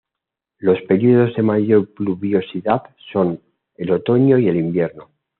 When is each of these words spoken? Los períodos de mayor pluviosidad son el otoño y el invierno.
Los 0.57 0.81
períodos 0.81 1.35
de 1.35 1.43
mayor 1.43 1.93
pluviosidad 1.93 2.81
son 3.13 3.39
el 3.75 3.91
otoño 3.91 4.39
y 4.39 4.47
el 4.47 4.55
invierno. 4.55 5.11